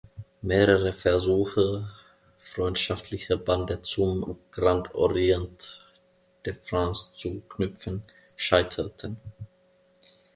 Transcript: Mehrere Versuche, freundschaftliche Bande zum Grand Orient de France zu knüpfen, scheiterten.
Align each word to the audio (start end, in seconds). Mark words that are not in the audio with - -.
Mehrere 0.41 0.93
Versuche, 0.93 1.87
freundschaftliche 2.39 3.37
Bande 3.37 3.83
zum 3.83 4.39
Grand 4.49 4.95
Orient 4.95 5.85
de 6.43 6.55
France 6.55 7.11
zu 7.13 7.41
knüpfen, 7.41 8.01
scheiterten. 8.35 9.17